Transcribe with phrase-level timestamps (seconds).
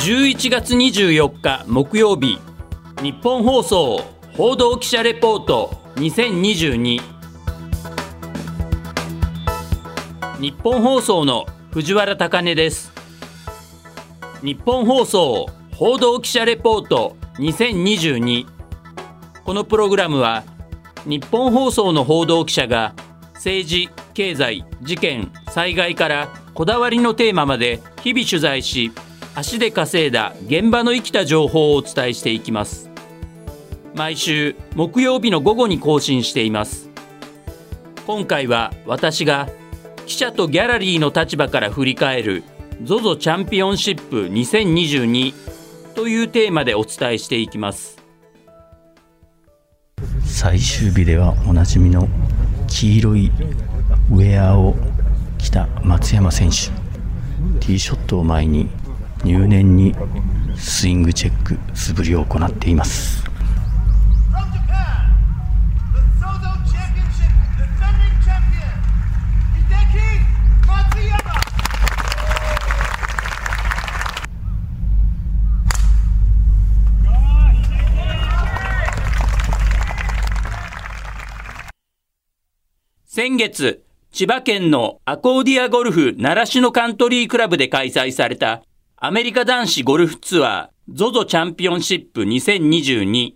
[0.00, 2.38] 11月24日木曜日
[3.02, 4.02] 日本放送
[4.34, 7.02] 報道記者レポート2022
[10.40, 12.90] 日本放送の藤原貴根です。
[14.42, 18.46] 日本放送報道記者レポート2022
[19.44, 20.44] このプログラムは
[21.04, 22.94] 日本放送の報道記者が
[23.34, 28.92] 政治経済事件災害からこだわりのテーマまで日々取材し
[29.34, 32.90] 足で稼いだ現場の生きた情報をお伝えしていきます。
[33.94, 36.90] 毎週木曜日の午後に更新しています。
[38.06, 39.48] 今回は私が
[40.06, 42.42] 記者とギャラリーの立場から振り返る
[42.82, 45.34] ZOZO チャンピオンシップ2022
[45.94, 48.02] というテーマでお伝えしていきます。
[50.24, 52.08] 最終日ではおなじみの
[52.68, 53.30] 黄色い
[54.10, 54.74] ウェアを
[55.38, 56.68] 着た松山選手。
[57.60, 58.68] ティーショットを前に
[59.24, 59.94] 入念に
[60.56, 63.20] スイングチェック素振りを行っています。
[83.06, 88.62] 先月、千葉県のアコーディアゴルフ習志野カントリークラブで開催された
[89.02, 93.32] アメリカ男子ゴルフツアー ZOZO チャンピオンシップ2022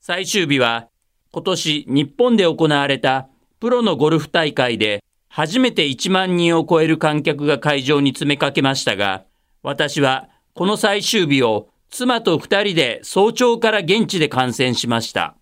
[0.00, 0.88] 最終日は
[1.30, 3.28] 今年日本で行われた
[3.60, 9.22] プロのゴルフ大会で初めて1万人を超える観客が会場に詰めかけましたが
[9.62, 15.36] 私はこの最終日を妻と二人で早朝から現地で観戦しました。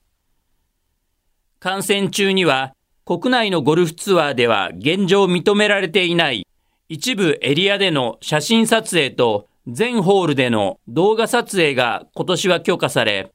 [1.61, 2.75] 観戦中には
[3.06, 6.47] 国内のゴルフツアーでは現状認められていない
[6.89, 13.33] 一部エリアでの写真撮影と全ホールでの動画撮影が今年は許可され、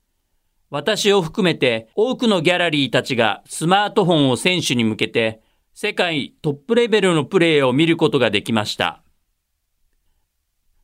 [0.69, 5.41] 私を含めて多くのギャラリーたちがスマートフォンを選手に向けて
[5.73, 9.01] 世界トップレベルのプレーを見ることができました。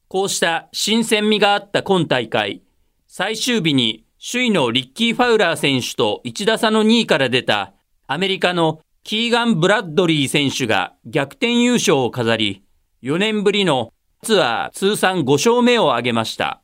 [0.08, 2.64] こうした新鮮味があった今大会、
[3.06, 7.74] 最終日に首位のリッキー・ファウラー選手と1打差の2位から出た
[8.08, 12.64] アメリカのキーガン・ブラッドリー選手が逆転優勝を飾り、
[13.06, 13.94] 4年ぶりの
[14.24, 16.64] ツアー通算5勝目を挙げました。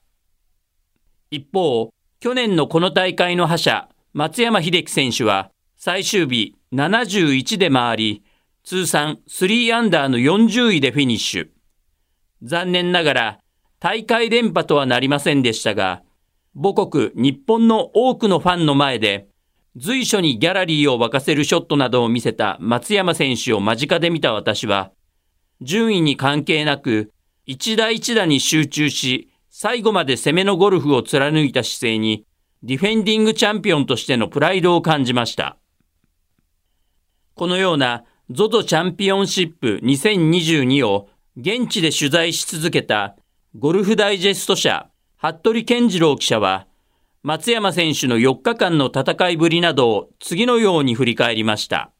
[1.30, 8.24] 一方、去年のこの大会の覇者、松山秀樹選手は最終日71で回り、
[8.64, 11.50] 通算3アンダーの40位でフィニッシュ。
[12.42, 13.40] 残念ながら
[13.80, 16.02] 大会連覇とはなりませんでしたが、
[16.60, 19.28] 母国日本の多くのファンの前で
[19.76, 24.92] 随所にギャラリーを沸かせるショットなどを見せた松山選手を間近で見た私は、
[25.62, 27.12] 順位に関係なく、
[27.46, 32.26] 一打一打に集中し、最後まで攻めのゴルフを貫いた姿勢に、
[32.64, 35.58] ディフェンディングチャンピオンとしてのプライドを感じました。
[37.36, 43.16] このような ZOZO チャンピオンシップ2022を現地で取材し続けた
[43.58, 46.68] ゴルフダイジェスト社、服部健次郎記者は、
[47.24, 51.92] 松山選手の4日間の戦いぶりなどを次のように振り返りました。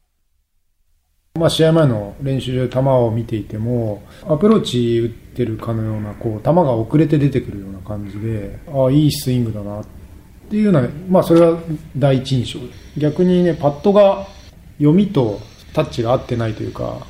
[1.38, 9.84] まあ、試合前の練習場で球を見ていても、アプローチ打ってるかのような、こう、球が遅れて出てくるような感じで、ああ、いいスイングだなっ
[10.50, 11.58] ていうような、まあ、それは
[11.96, 12.60] 第一印象。
[12.98, 14.26] 逆にね、パットが
[14.76, 15.40] 読みと
[15.72, 17.06] タッチが合ってないというか、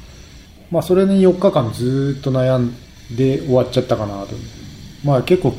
[0.71, 2.73] まあ、それに4日間ずっと悩ん
[3.17, 4.37] で終わっちゃったかなと。
[5.05, 5.53] まあ、結構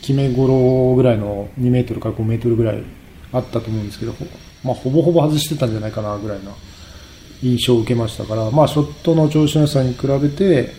[0.00, 2.82] 決め頃ぐらいの2メートルから5メートルぐらい
[3.32, 4.14] あったと思うんですけど、
[4.64, 6.50] まあ、ほぼほぼ外してたんじゃないかなぐらいな
[7.42, 10.70] 印象を受けましたから、まあ、ショットの調子の良さに比べて、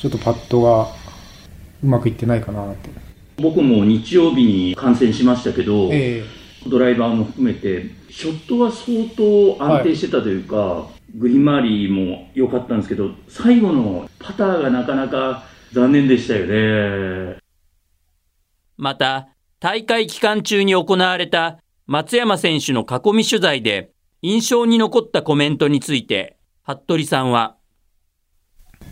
[0.00, 0.88] ちょっとパットが
[1.82, 2.90] うまくいってないかなって。
[3.36, 17.38] 僕も日曜日に観戦しましたけど、えー、ドライバーも含めて、ショットは相当安定してたというか、はい、グリーン周りも良かったんですけど、最後のパターがなかなか残念でしたよね。
[18.76, 19.28] また、
[19.60, 23.91] 大会期間中に行われた松山選手の囲み取材で
[24.24, 27.56] 印象に残ったコメントについて、服部さんは。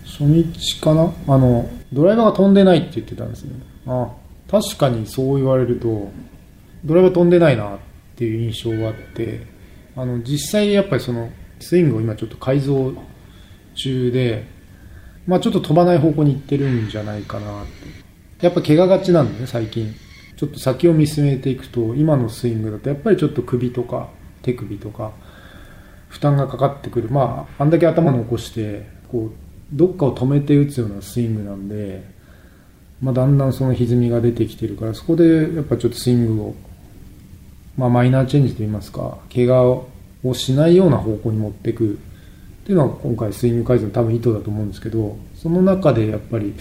[0.05, 1.15] 初日かな？
[1.29, 3.53] あの、ドライバーが飛んでないって言ってたんですね。
[3.87, 4.13] あ
[4.51, 6.11] 確かにそう言われると、
[6.85, 7.79] ドライバー飛んでないなっ
[8.17, 9.47] ていう印象があって、
[9.95, 11.31] あの、実際やっぱりその、
[11.61, 12.93] スイングを今ちょっと改造
[13.77, 14.49] 中で、
[15.29, 17.67] まあちょっと飛ばない方向に行ってるんじゃないかなっ
[18.41, 18.45] て。
[18.45, 19.95] やっぱ怪我がちなんでね、最近。
[20.37, 24.09] ちょっと先を見据えていくと、今のスイングだとやっぱりちょっと首とか
[24.43, 25.13] 手首とか、
[26.09, 27.09] 負担がかかってくる。
[27.09, 29.31] まあ、あんだけ頭残して、こう、
[29.73, 32.05] どっかを止めて打つようなスイングなんで、
[33.01, 36.55] まあ、だんだんその歪みが出てきてるから、そこでやっぱちょっとスイングを、
[37.77, 39.87] まあ、マイナーチェンジといいますか、怪我
[40.25, 41.97] をしないような方向に持っていくっ
[42.65, 46.55] ていうのは今回スイング改善の多分意図だと思うんですけど、その中でやっぱり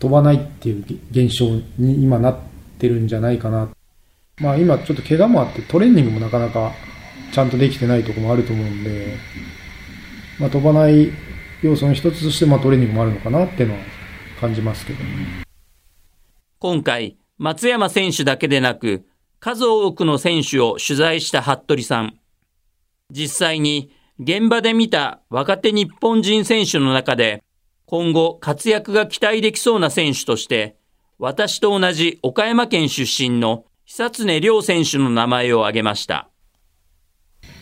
[0.00, 1.44] 飛ばないっていう現象
[1.78, 2.36] に今なっ
[2.78, 3.68] てるんじゃないかな。
[4.40, 6.72] まあ今ちょっと怪我もあってトレーニングもなかなか
[7.32, 9.16] ちゃんとできてないとこもあると思うんで、
[10.38, 11.12] まあ飛ばない
[11.62, 13.80] 要素の一つとしてまあトレーニングもあるのかなっていうのは
[14.40, 15.44] 感じますけど、ね、
[16.58, 19.06] 今回、松山選手だけでなく、
[19.38, 22.18] 数多くの選手を取材した服部さん。
[23.10, 27.42] 実際に現場で見た若手日本人選手の中で、
[27.86, 30.76] 今後活躍が期待できそうな選手として、
[31.18, 36.28] 私と同じ岡山県出身の久常涼選手の名前を挙げました。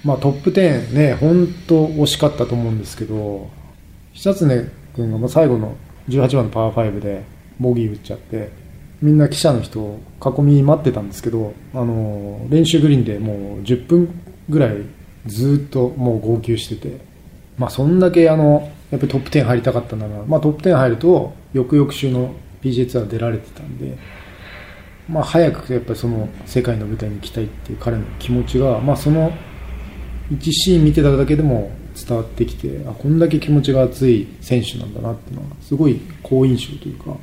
[0.05, 3.49] まあトップ10ね、本当惜しかったと思うんですけど、
[4.13, 4.47] 久常
[4.95, 5.75] 君が最後の
[6.11, 7.25] 18番のパー5で
[7.59, 8.51] ボギー打っちゃって、
[9.01, 14.21] みんな記者の人を囲み待ってたんですけど、あの、練習グリーンでもう10分
[14.51, 14.83] ぐらい
[15.25, 17.01] ずっともう号泣してて、
[17.57, 23.97] まあそんだけあの、やっぱりトップ10入りたかったんだな、まあトップ10入ると、翌々週の PGA ツアー出られてたんで、
[25.09, 29.33] まあ早くやっぱりその世界の舞台に行きたいっていう彼の気持ちが、まあその
[30.31, 37.17] 1シーン見てただけでも伝わってきてあこんだけ気持ちが熱い選手なんだなっていうのはすごい好印象というか、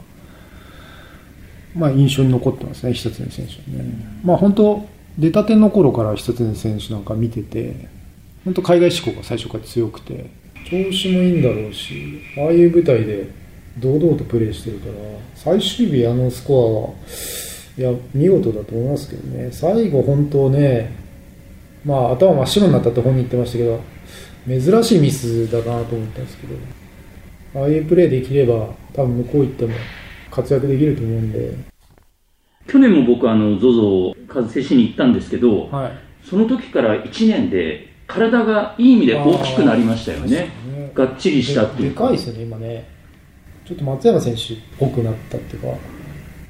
[1.75, 4.19] まあ、印象に残ってますね久常選手はね。
[4.23, 4.85] まあ、本当
[5.17, 7.87] 出たての頃から久常選手なんか見てて
[8.43, 10.29] 本当海外志向が最初から強くて
[10.69, 13.29] 調子もいいんだろうしああいう舞台で
[13.77, 14.93] 堂々とプレーしてるから
[15.35, 19.49] 最終日あのスコアはいや見事だと思いますけどね。
[19.51, 20.95] 最後本当ね
[21.83, 23.81] まあ頭真っ白になったって本人言ってましたけど
[24.47, 26.55] 珍しいミスだなと思ったんですけど
[27.61, 29.73] ああいうプレーできれば多分向こう行っても
[30.31, 31.75] 活躍できると思うんで。
[32.67, 35.91] 去年も僕あの ZOZO 完成しに行ったんですけど、はい、
[36.27, 42.89] その時から1年で体がいい意味で大きくなりましたよね、ね、がっちりしたっていうでかいですよね今ね。
[43.65, 45.67] ちょっと松山選手っぽくなったっていうか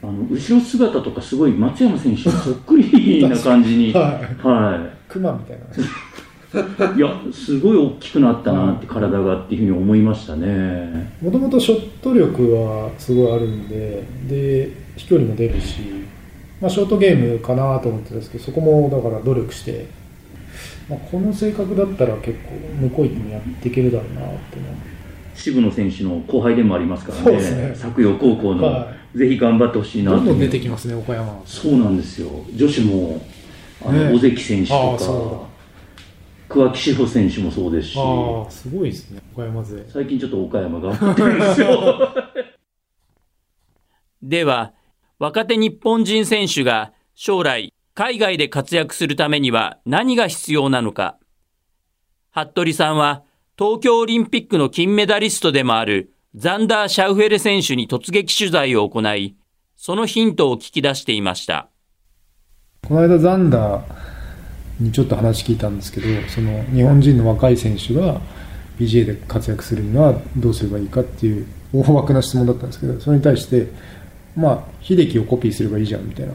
[0.07, 3.91] あの後ろ姿とかすごい松山選手そっくりな感じに。
[3.93, 5.65] はい、はい、熊みたいな。
[6.95, 11.11] いや、すごい大きくなったなって、体がっていうふうに思いましたね。
[11.21, 15.79] もともとショット力はすごいあるんで、で、飛距離も出るし、
[16.61, 19.87] まあ、ショートゲームかなと思ってたんですけど、そこもだから努力して、
[20.89, 24.59] まあ、この性格だったら結構、向こう行ってもやっていけるだろうなって
[25.35, 33.21] 渋野選手の後輩でもありますからね、ね作陽高校の、はい、ぜひ頑張ってほしいなどんどん出てきますね、岡山そうなんですよ、女子も、
[33.83, 35.55] あの、ね、尾関選手とか。
[36.47, 37.93] 桑木志保選手もそうですし。
[38.49, 39.83] すごいですね、岡山勢。
[39.89, 42.09] 最近ちょっと岡山頑張ってるんですよ。
[44.21, 44.73] では、
[45.19, 51.17] 若手日本人選手が将来海外で活躍するためには何が必要なのか。
[52.31, 53.23] 服部さんは
[53.57, 59.37] 東京オリンピックの金メダリストでもあるザンダー・シャウフェレ選手に突撃取材を行い、
[59.77, 61.69] そのヒントを聞き出していました。
[62.85, 63.83] この間ザンダー
[64.81, 68.19] にちょっと話聞いたんですけどその日本人の若い選手が
[68.77, 73.69] PGA で活躍するにはどうすればいいかっていう大枠な質問だったんですけどそれに対して
[74.35, 76.33] まあ秀樹をコピーすればいいじゃんみたいな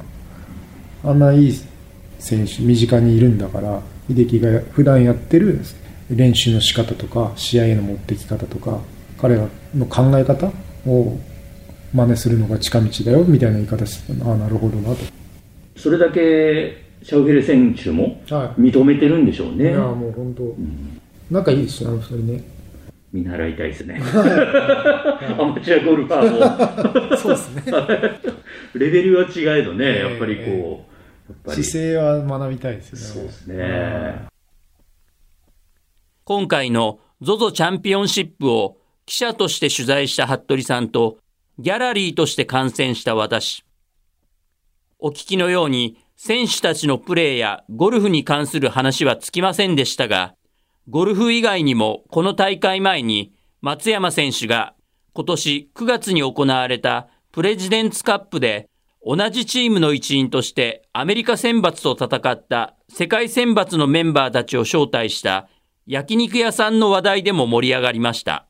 [1.05, 1.55] あんないい
[2.19, 5.61] 選手身近にいるんだから秀樹が普段やってる
[6.11, 8.81] 練習の仕方とか試合への持ってき方とか
[9.21, 10.51] 彼らの考え方
[10.87, 11.19] を
[11.95, 15.05] 真似するのが近道だよみたいな言い方してああなるほどなと
[15.77, 18.21] それだけシャウフェレ選手も
[18.59, 19.65] 認めてるんでしょうね。
[19.67, 21.01] はい、いや、もう本当、うん、
[21.31, 22.45] 仲いいですよ、あの二人ね。
[23.13, 24.01] 見習いたいですね。
[24.05, 27.17] アマチュアゴルファーも。
[27.17, 27.63] そうですね。
[28.75, 30.85] レベルは違えどね、やっぱりこ
[31.47, 33.05] う、姿勢は学びたいですよね。
[33.05, 34.30] そうですね。
[36.31, 41.19] 今回の ZOZO チャンピオンシップを記者として取材した服部さんと、
[41.59, 43.65] ギャラリーとして観戦した私。
[45.01, 50.37] お聞きのように、選手たちのプレーやゴルフに関する話はつきませんでしたが、
[50.89, 54.75] ゴルフ以外にもこの大会前に松山選手が
[55.15, 58.69] 今年9月に行われたプレジデンツカップで
[59.05, 65.49] 同じチームの一員としてアメリカ選抜と戦った世界選抜のメンバーたちを招待した
[65.91, 68.47] 焼肉屋さんの話題でも盛り上がりました。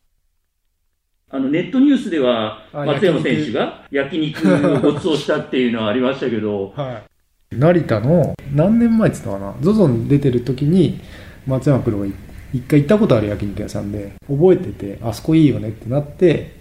[1.30, 4.46] あのネットニュースでは松山選手が焼肉。
[4.46, 7.02] をご馳走したっていうのはありましたけど、 は
[7.50, 11.00] い、成田の何年前って言ったかな？ZOZO に出てる時に
[11.46, 12.06] 松山プロが
[12.52, 16.56] 一回行ったことある焼肉屋さんで覚えててあそこいいよねってなって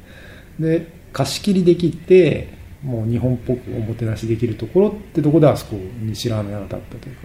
[0.58, 7.22] で貸し切りできてもう日本っぽくおもてなしできるところってとこであそこに白羽の矢が立ったというか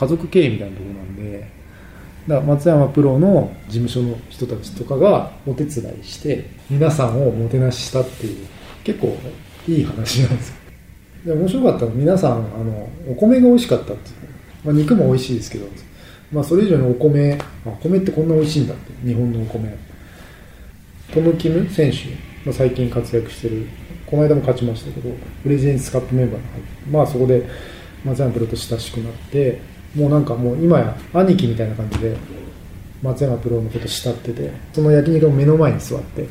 [0.00, 1.57] 家族経営みたいなところなんで
[2.28, 8.46] だ松山プロの事務所の人たちとかがお手伝いして皆さんをもてなししたっていう
[8.84, 9.16] 結構
[9.66, 10.54] いい話なんですよ。
[11.24, 14.16] で面白かったの皆さんあのお米が美味しかったっていう、
[14.64, 15.66] まあ、肉も美味しいですけど、
[16.30, 19.76] まあ、それ以上にお米あ米ってこんな美味しいんだって日本のお米。
[21.12, 21.96] トム・キム選手、
[22.44, 23.66] まあ、最近活躍してる
[24.06, 25.10] この間も勝ちましたけど
[25.42, 27.48] プレジデンスカップメンバーに入ってまあそこで
[28.04, 29.60] 松山プロと親しくなって
[29.98, 32.16] もうなんかもう今や兄貴みたいな感じで
[33.02, 36.26] 松山プロのこと慕っててその焼肉の目の前に座って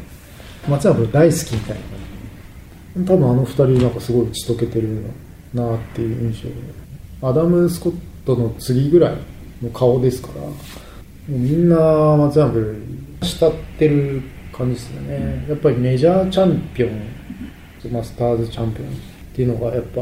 [0.68, 1.98] 松山プロ大好きみたいな。
[3.06, 5.04] 多分あの二人なんかすごい打ち解けてる
[5.54, 6.56] なっていう印象で。
[7.22, 7.96] アダム・スコッ
[8.26, 9.18] トの次ぐらい
[9.62, 11.78] の顔ですからもうみんな
[12.18, 14.22] 松山プロ慕ってる
[14.52, 15.46] 感じですよね。
[15.50, 18.92] やっぱりメジャーチャンピオンマスターズチャンピオンっ
[19.36, 20.02] ていうのがやっぱ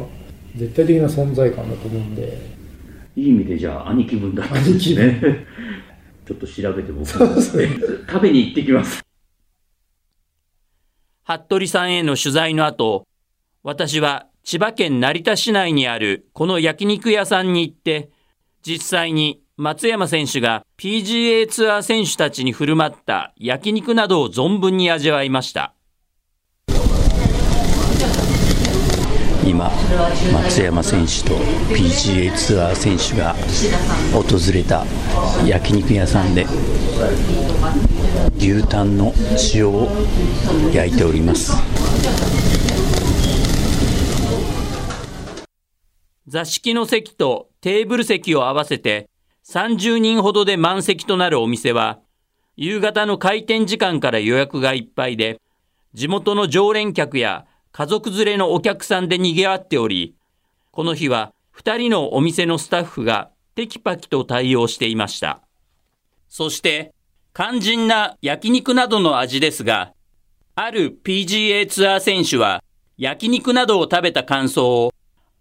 [0.56, 2.55] 絶対的な存在感だと思うんで
[3.16, 5.46] いい意味でじゃあ兄貴分だったんですね。
[6.28, 7.42] ちょっと調べて僕も。
[7.42, 9.06] 食べに行ってきます。
[11.24, 13.08] 服部さんへの取材の後
[13.64, 18.12] 私は千葉県成田市内にあるこの焼肉屋さんに行って
[18.62, 25.75] 実際に松山選手が PGA ツアー選手たちに振る舞った焼肉などを存分に味わいました。
[29.56, 29.72] 今
[30.34, 31.38] 松山選手と
[31.74, 33.34] PGA ツアー選手が
[34.12, 34.86] 訪れた
[35.48, 36.46] 焼肉屋さんで
[38.38, 39.14] 牛タンの
[39.54, 39.88] 塩を
[40.74, 41.54] 焼いております。
[46.28, 49.10] 座敷の席とテーブル席を合わせて
[49.48, 52.00] 30人ほどで満席となるお店は
[52.58, 55.40] 夕方の開店時間から予約がいっぱいで
[55.94, 57.46] 地元の常連客や
[57.78, 60.16] 家族連れのお客さんで賑わっており、
[60.72, 65.42] この日は2人のお店のスタッフがテキパキと対応していました。
[66.30, 66.94] そして、
[67.34, 69.92] 肝心な焼肉などの味ですが、
[70.56, 72.64] ある PGA ツアー選手は
[72.98, 74.94] 焼肉などを食べた感想を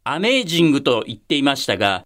[0.02, 2.04] アメージングと言っていましたが、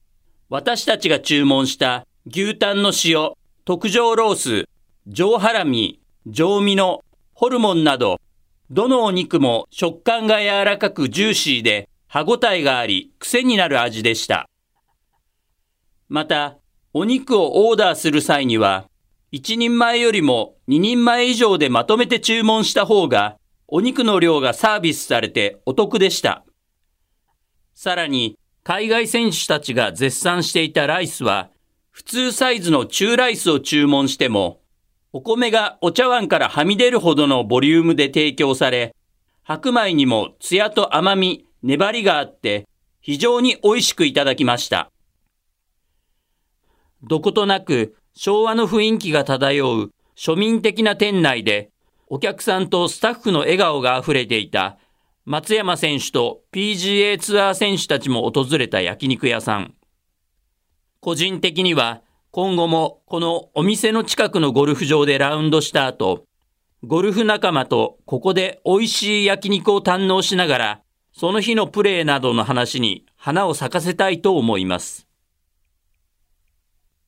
[0.51, 3.33] 私たちが注文した牛タンの塩、
[3.65, 4.69] 特上ロース、
[5.07, 8.21] 上ハラミ、上身のホルモンなど
[8.71, 14.49] どのお肉も食感が柔らかくジューシーで歯ごたえがあり癖になる味でした。
[16.09, 16.59] また、
[16.93, 18.89] お肉をオーダーする際には、
[19.33, 26.45] 1人前よりも2人前以上でまとめて注文した方が、お肉の量がサービスされてお得でした。
[27.75, 31.51] さらに、海外選手たちが絶賛していたライスは、
[31.91, 34.58] 普通サイズの中ライスを注文しても、
[35.13, 38.95] お米がお茶碗からはみ出るほどのボリュームで提供され、
[39.43, 42.69] 白米にもツヤと甘み、粘りがあって、
[43.01, 44.91] 非常に美味しくいただきました。
[47.03, 51.71] どことなく昭和の雰囲気が漂う庶民的な店内で、
[52.09, 54.79] お客さんとスタッフの笑顔が溢れていた
[55.25, 59.75] 松山選手と PGA ツアー選手たちも訪れた焼肉屋さん。
[61.01, 66.27] 個人的には今後もこのお店の近くのゴルフ場でラウンドした後、
[66.85, 70.83] ゴルフ仲間とここで美味しい焼肉を堪能しながら、
[71.13, 75.09] その日のプレーなどの話に花を咲かせたいと思います。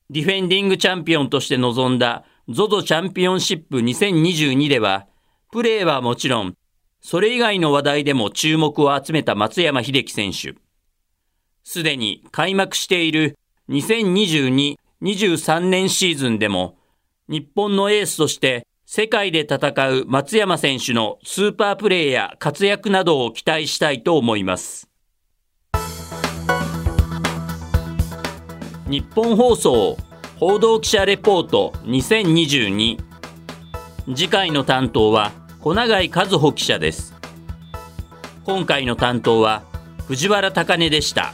[0.09, 5.07] ディフェンディングチャンピオンとして臨んだ ZOZO チャンピオンシップ2022では、
[5.51, 6.55] プレーはもちろん、
[6.99, 10.55] それ以外の話題でも注目を集めた松山英樹選手。
[11.63, 13.37] すでに開幕している
[13.69, 16.77] 2022 23年シーズンでも、
[17.27, 24.89] 日本のエースとして世界で戦う松山選手のスーパープレーや活躍などを期待したいと思います。
[28.87, 29.97] 日本放送
[30.37, 32.97] 報道記者レポート2022
[34.13, 35.31] 次回の担当は
[35.61, 37.13] 小永井和穂記者です
[38.43, 39.63] 今回の担当は
[40.07, 41.33] 藤原貴根でした。